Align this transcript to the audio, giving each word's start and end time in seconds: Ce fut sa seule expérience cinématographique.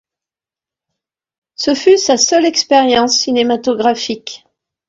Ce 1.53 1.75
fut 1.75 1.99
sa 1.99 2.17
seule 2.17 2.47
expérience 2.47 3.19
cinématographique. 3.19 4.47